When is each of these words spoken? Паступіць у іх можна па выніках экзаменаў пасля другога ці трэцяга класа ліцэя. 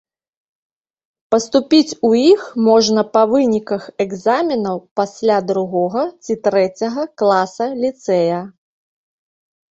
Паступіць 1.33 1.97
у 2.07 2.09
іх 2.33 2.45
можна 2.67 3.01
па 3.17 3.21
выніках 3.33 3.83
экзаменаў 4.05 4.77
пасля 4.99 5.35
другога 5.51 6.05
ці 6.29 6.33
трэцяга 6.47 7.03
класа 7.23 7.67
ліцэя. 7.83 8.39